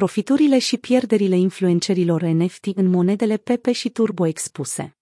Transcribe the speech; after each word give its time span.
Profiturile 0.00 0.58
și 0.58 0.76
pierderile 0.76 1.36
influencerilor 1.36 2.22
NFT 2.22 2.66
în 2.74 2.86
monedele 2.86 3.36
Pepe 3.36 3.72
și 3.72 3.88
Turbo 3.88 4.26
expuse. 4.26 4.96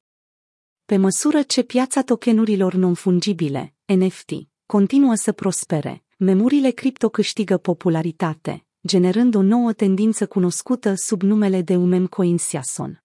Pe 0.84 0.96
măsură 0.96 1.42
ce 1.42 1.62
piața 1.62 2.02
tokenurilor 2.02 2.74
non-fungibile, 2.74 3.74
NFT, 3.84 4.30
continuă 4.66 5.14
să 5.14 5.32
prospere, 5.32 6.04
memurile 6.16 6.70
cripto 6.70 7.08
câștigă 7.08 7.56
popularitate, 7.56 8.66
generând 8.86 9.34
o 9.34 9.42
nouă 9.42 9.72
tendință 9.72 10.26
cunoscută 10.26 10.94
sub 10.94 11.22
numele 11.22 11.62
de 11.62 11.76
Umem 11.76 12.06
Coin 12.06 12.38
Siason. 12.38 13.04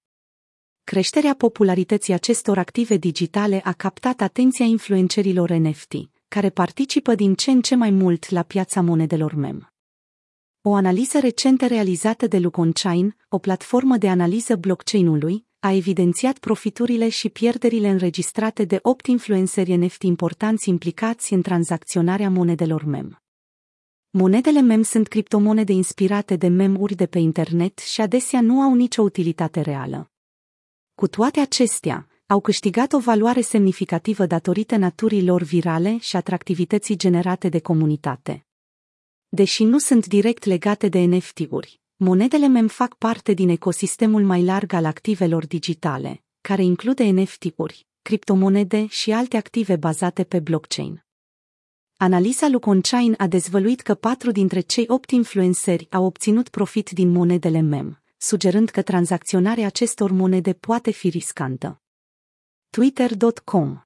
Creșterea 0.83 1.33
popularității 1.35 2.13
acestor 2.13 2.57
active 2.57 2.97
digitale 2.97 3.61
a 3.63 3.73
captat 3.73 4.21
atenția 4.21 4.65
influencerilor 4.65 5.49
NFT, 5.49 5.93
care 6.27 6.49
participă 6.49 7.15
din 7.15 7.35
ce 7.35 7.51
în 7.51 7.61
ce 7.61 7.75
mai 7.75 7.89
mult 7.89 8.29
la 8.29 8.43
piața 8.43 8.81
monedelor 8.81 9.33
MEM. 9.33 9.72
O 10.65 10.73
analiză 10.73 11.19
recentă 11.19 11.67
realizată 11.67 12.27
de 12.27 12.37
Luconchain, 12.37 13.15
o 13.29 13.37
platformă 13.37 13.97
de 13.97 14.09
analiză 14.09 14.55
blockchain-ului, 14.55 15.45
a 15.59 15.71
evidențiat 15.71 16.37
profiturile 16.37 17.09
și 17.09 17.29
pierderile 17.29 17.89
înregistrate 17.89 18.63
de 18.63 18.79
8 18.81 19.07
influenceri 19.07 19.75
NFT 19.75 20.03
importanți 20.03 20.69
implicați 20.69 21.33
în 21.33 21.41
tranzacționarea 21.41 22.29
monedelor 22.29 22.83
MEM. 22.83 23.21
Monedele 24.09 24.61
MEM 24.61 24.81
sunt 24.81 25.07
criptomonede 25.07 25.71
inspirate 25.71 26.35
de 26.35 26.47
mem-uri 26.47 26.95
de 26.95 27.05
pe 27.05 27.19
internet 27.19 27.77
și 27.79 28.01
adesea 28.01 28.41
nu 28.41 28.61
au 28.61 28.73
nicio 28.73 29.01
utilitate 29.01 29.61
reală. 29.61 30.11
Cu 30.95 31.07
toate 31.07 31.39
acestea, 31.39 32.07
au 32.25 32.41
câștigat 32.41 32.93
o 32.93 32.99
valoare 32.99 33.41
semnificativă 33.41 34.25
datorită 34.25 34.75
naturii 34.75 35.25
lor 35.25 35.41
virale 35.41 35.97
și 35.97 36.15
atractivității 36.15 36.95
generate 36.95 37.49
de 37.49 37.59
comunitate. 37.59 38.45
Deși 39.35 39.63
nu 39.63 39.77
sunt 39.77 40.07
direct 40.07 40.43
legate 40.43 40.89
de 40.89 40.99
NFT-uri, 40.99 41.81
monedele 41.95 42.47
MEM 42.47 42.67
fac 42.67 42.95
parte 42.95 43.33
din 43.33 43.49
ecosistemul 43.49 44.23
mai 44.23 44.43
larg 44.43 44.73
al 44.73 44.85
activelor 44.85 45.45
digitale, 45.45 46.23
care 46.41 46.63
include 46.63 47.03
NFT-uri, 47.03 47.87
criptomonede 48.01 48.85
și 48.85 49.11
alte 49.11 49.37
active 49.37 49.75
bazate 49.75 50.23
pe 50.23 50.39
blockchain. 50.39 51.05
Analiza 51.97 52.47
lui 52.47 52.59
Conchain 52.59 53.15
a 53.17 53.27
dezvăluit 53.27 53.81
că 53.81 53.95
patru 53.95 54.31
dintre 54.31 54.59
cei 54.59 54.85
opt 54.87 55.09
influenceri 55.09 55.87
au 55.91 56.05
obținut 56.05 56.49
profit 56.49 56.89
din 56.89 57.09
monedele 57.09 57.61
MEM, 57.61 58.01
sugerând 58.17 58.69
că 58.69 58.81
tranzacționarea 58.81 59.65
acestor 59.65 60.11
monede 60.11 60.53
poate 60.53 60.91
fi 60.91 61.09
riscantă. 61.09 61.81
Twitter.com 62.69 63.81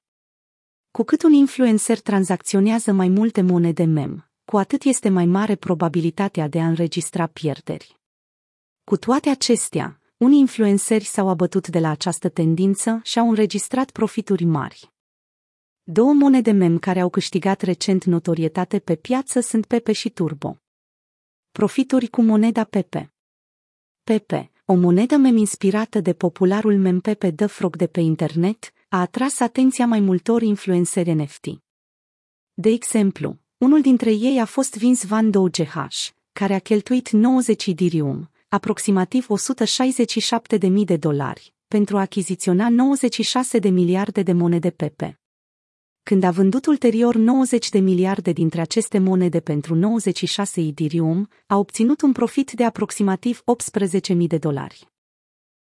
Cu 0.90 1.02
cât 1.02 1.22
un 1.22 1.32
influencer 1.32 2.00
tranzacționează 2.00 2.92
mai 2.92 3.08
multe 3.08 3.40
monede 3.40 3.84
MEM, 3.84 4.27
cu 4.50 4.58
atât 4.58 4.82
este 4.82 5.08
mai 5.08 5.26
mare 5.26 5.54
probabilitatea 5.56 6.48
de 6.48 6.60
a 6.60 6.66
înregistra 6.66 7.26
pierderi. 7.26 8.00
Cu 8.84 8.96
toate 8.96 9.28
acestea, 9.28 10.00
unii 10.16 10.38
influenceri 10.38 11.04
s-au 11.04 11.28
abătut 11.28 11.68
de 11.68 11.78
la 11.78 11.88
această 11.88 12.28
tendință 12.28 13.00
și 13.02 13.18
au 13.18 13.28
înregistrat 13.28 13.90
profituri 13.90 14.44
mari. 14.44 14.92
Două 15.82 16.12
monede 16.12 16.50
mem 16.50 16.78
care 16.78 17.00
au 17.00 17.08
câștigat 17.08 17.60
recent 17.60 18.04
notorietate 18.04 18.78
pe 18.78 18.96
piață 18.96 19.40
sunt 19.40 19.66
Pepe 19.66 19.92
și 19.92 20.10
Turbo. 20.10 20.56
Profituri 21.50 22.06
cu 22.06 22.22
moneda 22.22 22.64
Pepe 22.64 23.12
Pepe, 24.04 24.50
o 24.64 24.74
monedă 24.74 25.16
mem 25.16 25.36
inspirată 25.36 26.00
de 26.00 26.12
popularul 26.12 26.78
mem 26.78 27.00
Pepe 27.00 27.32
The 27.32 27.46
Frog 27.46 27.76
de 27.76 27.86
pe 27.86 28.00
internet, 28.00 28.72
a 28.88 29.00
atras 29.00 29.40
atenția 29.40 29.86
mai 29.86 30.00
multor 30.00 30.42
influenceri 30.42 31.12
NFT. 31.12 31.46
De 32.54 32.68
exemplu, 32.68 33.38
unul 33.58 33.80
dintre 33.80 34.12
ei 34.12 34.38
a 34.40 34.44
fost 34.44 34.76
Vince 34.76 35.06
Van 35.06 35.30
Doge 35.30 35.68
care 36.32 36.54
a 36.54 36.58
cheltuit 36.58 37.10
90 37.10 37.68
dirium, 37.68 38.30
aproximativ 38.48 39.26
167.000 40.58 40.84
de 40.84 40.96
dolari, 40.96 41.54
pentru 41.68 41.96
a 41.96 42.00
achiziționa 42.00 42.68
96 42.68 43.58
de 43.58 43.68
miliarde 43.68 44.22
de 44.22 44.32
monede 44.32 44.70
Pepe. 44.70 45.20
Când 46.02 46.22
a 46.22 46.30
vândut 46.30 46.66
ulterior 46.66 47.14
90 47.14 47.68
de 47.68 47.78
miliarde 47.78 48.32
dintre 48.32 48.60
aceste 48.60 48.98
monede 48.98 49.40
pentru 49.40 49.74
96 49.74 50.60
idirium, 50.60 51.28
a 51.46 51.56
obținut 51.56 52.00
un 52.00 52.12
profit 52.12 52.52
de 52.52 52.64
aproximativ 52.64 53.42
18.000 54.10 54.26
de 54.26 54.38
dolari. 54.38 54.88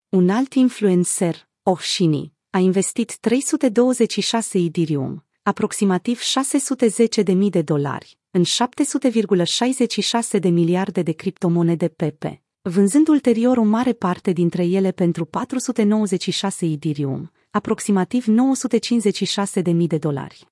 Un 0.10 0.30
alt 0.30 0.54
influencer, 0.54 1.48
Ohshini, 1.64 2.34
a 2.50 2.58
investit 2.58 3.18
326 3.18 4.58
idirium, 4.58 5.25
aproximativ 5.46 6.22
610.000 6.22 7.50
de 7.50 7.62
dolari, 7.62 8.18
în 8.32 8.44
700,66 8.44 10.40
de 10.40 10.50
miliarde 10.50 11.02
de 11.02 11.12
criptomonede 11.12 11.88
Pepe, 11.88 12.42
vânzând 12.62 13.08
ulterior 13.08 13.58
o 13.58 13.64
mare 13.64 13.94
parte 13.94 14.32
dintre 14.32 14.66
ele 14.66 14.92
pentru 14.92 15.26
496 15.26 16.66
idirium, 16.66 17.32
aproximativ 17.50 18.26
956.000 18.26 19.88
de 19.88 19.98
dolari. 19.98 20.48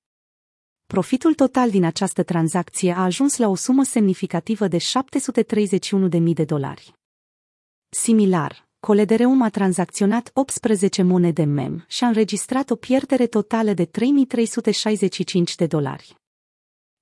Profitul 0.87 1.33
total 1.33 1.69
din 1.69 1.83
această 1.83 2.23
tranzacție 2.23 2.91
a 2.91 3.03
ajuns 3.03 3.37
la 3.37 3.47
o 3.47 3.55
sumă 3.55 3.83
semnificativă 3.83 4.67
de 4.67 4.77
731.000 4.77 6.33
de 6.33 6.43
dolari. 6.43 6.93
Similar, 7.89 8.67
Coledereum 8.85 9.41
a 9.41 9.49
tranzacționat 9.49 10.31
18 10.33 11.01
monede 11.01 11.43
MEM 11.43 11.85
și 11.87 12.03
a 12.03 12.07
înregistrat 12.07 12.69
o 12.69 12.75
pierdere 12.75 13.27
totală 13.27 13.73
de 13.73 13.85
3.365 13.85 15.55
de 15.55 15.67
dolari. 15.67 16.15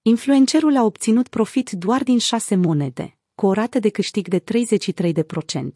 Influencerul 0.01 0.75
a 0.77 0.83
obținut 0.83 1.27
profit 1.27 1.71
doar 1.71 2.03
din 2.03 2.17
6 2.17 2.55
monede, 2.55 3.17
cu 3.35 3.45
o 3.45 3.53
rată 3.53 3.79
de 3.79 3.89
câștig 3.89 4.27
de 4.27 4.43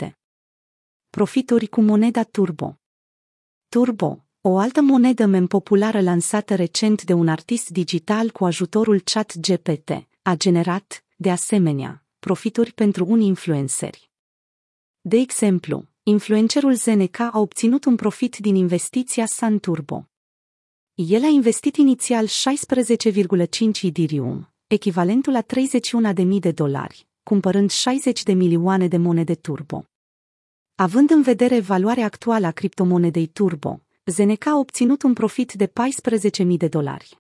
33%. 0.08 0.12
Profituri 1.10 1.68
cu 1.68 1.82
moneda 1.82 2.24
Turbo 2.24 2.80
Turbo, 3.70 4.26
o 4.42 4.58
altă 4.58 4.82
monedă 4.82 5.26
mem 5.26 5.48
populară 5.48 6.02
lansată 6.02 6.56
recent 6.56 7.04
de 7.04 7.14
un 7.14 7.28
artist 7.28 7.70
digital 7.70 8.32
cu 8.32 8.46
ajutorul 8.46 9.00
chat 9.00 9.38
GPT, 9.38 9.90
a 10.22 10.36
generat, 10.36 11.06
de 11.16 11.32
asemenea, 11.32 12.06
profituri 12.20 12.72
pentru 12.72 13.06
unii 13.06 13.28
influenceri. 13.28 14.10
De 15.02 15.18
exemplu, 15.18 15.94
influencerul 16.08 16.74
ZNK 16.74 17.20
a 17.20 17.40
obținut 17.40 17.86
un 17.86 17.96
profit 17.96 18.38
din 18.38 18.56
investiția 18.56 19.26
Sun 19.26 19.60
Turbo. 19.60 20.10
El 20.94 21.24
a 21.24 21.28
investit 21.28 21.76
inițial 21.76 22.28
16,5 22.28 22.32
Ethereum, 23.82 24.54
echivalentul 24.68 25.34
la 25.34 25.44
31.000 26.14 26.40
de 26.40 26.52
dolari, 26.52 27.08
cumpărând 27.24 27.72
60 27.72 28.24
de 28.24 28.34
milioane 28.34 28.88
de 28.88 28.98
monede 28.98 29.36
turbo. 29.36 29.86
Având 30.76 31.10
în 31.10 31.22
vedere 31.22 31.60
valoarea 31.60 32.06
actuală 32.06 32.46
a 32.46 32.52
criptomonedei 32.52 33.28
turbo, 33.28 33.82
Zeneca 34.06 34.52
a 34.52 34.58
obținut 34.58 35.02
un 35.02 35.14
profit 35.14 35.54
de 35.54 35.68
14.000 35.68 36.48
de 36.58 36.68
dolari. 36.68 37.20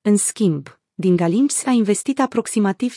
În 0.00 0.16
schimb, 0.16 0.80
din 0.94 1.16
Galinx 1.16 1.64
a 1.64 1.70
investit 1.70 2.20
aproximativ 2.20 2.96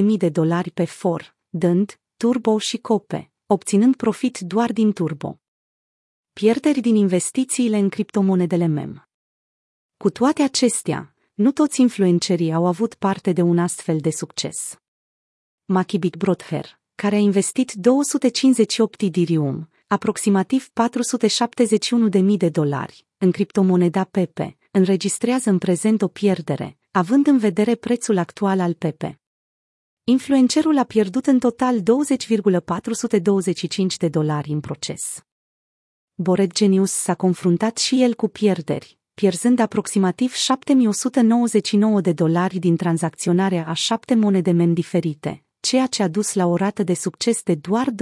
50.000 0.00 0.02
de 0.16 0.28
dolari 0.28 0.70
pe 0.70 0.84
FOR, 0.84 1.36
dând, 1.48 2.00
Turbo 2.16 2.58
și 2.58 2.78
Cope, 2.78 3.29
obținând 3.52 3.96
profit 3.96 4.38
doar 4.38 4.72
din 4.72 4.92
Turbo. 4.92 5.40
Pierderi 6.32 6.80
din 6.80 6.94
investițiile 6.94 7.78
în 7.78 7.88
criptomonedele 7.88 8.66
MEM. 8.66 9.08
Cu 9.96 10.10
toate 10.10 10.42
acestea, 10.42 11.14
nu 11.34 11.52
toți 11.52 11.80
influencerii 11.80 12.52
au 12.52 12.66
avut 12.66 12.94
parte 12.94 13.32
de 13.32 13.42
un 13.42 13.58
astfel 13.58 13.98
de 13.98 14.10
succes. 14.10 14.78
Makibik 15.64 16.16
Brother, 16.16 16.80
care 16.94 17.14
a 17.14 17.18
investit 17.18 17.72
258 17.72 19.02
dirium, 19.02 19.70
aproximativ 19.86 20.70
471.000 22.22 22.36
de 22.36 22.48
dolari, 22.48 23.06
în 23.18 23.30
criptomoneda 23.30 24.04
Pepe, 24.04 24.58
înregistrează 24.70 25.50
în 25.50 25.58
prezent 25.58 26.02
o 26.02 26.08
pierdere, 26.08 26.78
având 26.90 27.26
în 27.26 27.38
vedere 27.38 27.74
prețul 27.74 28.18
actual 28.18 28.60
al 28.60 28.74
Pepe. 28.74 29.19
Influencerul 30.10 30.78
a 30.78 30.84
pierdut 30.84 31.26
în 31.26 31.38
total 31.38 31.82
20,425 31.82 33.96
de 33.96 34.08
dolari 34.08 34.50
în 34.50 34.60
proces. 34.60 35.24
Bored 36.14 36.52
Genius 36.52 36.90
s-a 36.90 37.14
confruntat 37.14 37.78
și 37.78 38.02
el 38.02 38.14
cu 38.14 38.28
pierderi, 38.28 38.98
pierzând 39.14 39.58
aproximativ 39.58 40.32
7199 40.32 42.00
de 42.00 42.12
dolari 42.12 42.58
din 42.58 42.76
tranzacționarea 42.76 43.66
a 43.66 43.72
șapte 43.72 44.14
monede 44.14 44.50
mem 44.50 44.72
diferite, 44.72 45.44
ceea 45.60 45.86
ce 45.86 46.02
a 46.02 46.08
dus 46.08 46.34
la 46.34 46.46
o 46.46 46.56
rată 46.56 46.82
de 46.82 46.94
succes 46.94 47.42
de 47.42 47.54
doar 47.54 47.86
29%. 47.90 47.94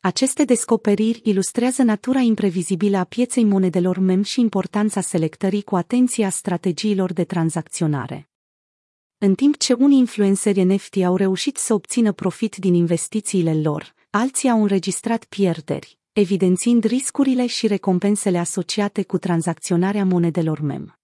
Aceste 0.00 0.44
descoperiri 0.44 1.20
ilustrează 1.24 1.82
natura 1.82 2.20
imprevizibilă 2.20 2.96
a 2.96 3.04
pieței 3.04 3.44
monedelor 3.44 3.98
MEM 3.98 4.22
și 4.22 4.40
importanța 4.40 5.00
selectării 5.00 5.62
cu 5.62 5.76
atenție 5.76 6.24
a 6.24 6.30
strategiilor 6.30 7.12
de 7.12 7.24
tranzacționare. 7.24 8.28
În 9.20 9.34
timp 9.34 9.56
ce 9.56 9.72
unii 9.72 9.98
influenceri 9.98 10.62
NFT 10.62 10.96
au 11.04 11.16
reușit 11.16 11.56
să 11.56 11.74
obțină 11.74 12.12
profit 12.12 12.56
din 12.56 12.74
investițiile 12.74 13.54
lor, 13.54 13.94
alții 14.10 14.50
au 14.50 14.62
înregistrat 14.62 15.24
pierderi, 15.24 15.98
evidențiind 16.12 16.84
riscurile 16.84 17.46
și 17.46 17.66
recompensele 17.66 18.38
asociate 18.38 19.02
cu 19.02 19.18
tranzacționarea 19.18 20.04
monedelor 20.04 20.60
MEM. 20.60 20.97